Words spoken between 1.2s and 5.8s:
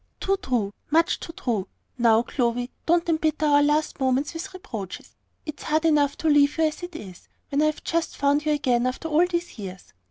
true. Now, Clovy, don't embitter our last moments with reproaches. It's